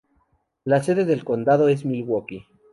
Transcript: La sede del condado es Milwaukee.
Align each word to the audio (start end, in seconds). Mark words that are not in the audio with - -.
La 0.63 0.81
sede 0.81 1.05
del 1.05 1.23
condado 1.23 1.67
es 1.69 1.85
Milwaukee. 1.85 2.47